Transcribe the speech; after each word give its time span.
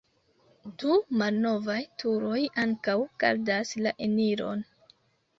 Du 0.83 0.93
malnovaj 1.21 1.75
turoj 2.03 2.39
ankaŭ 2.63 2.95
gardas 3.25 3.75
la 3.87 3.93
eniron. 4.07 4.65